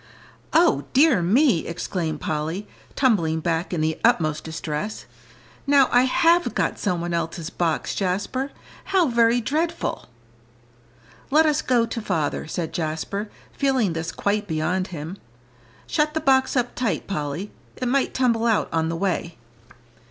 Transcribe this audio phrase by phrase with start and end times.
[0.51, 5.05] "O dear me!" exclaimed Polly, tumbling back in the utmost distress,
[5.67, 8.49] "now I have got some one else's box, Jasper.
[8.85, 10.07] How very dreadful!"
[11.29, 15.19] "Let us go to father," said Jasper, feeling this quite beyond him.
[15.85, 19.37] "Shut the box up tight, Polly; it might tumble out on the way."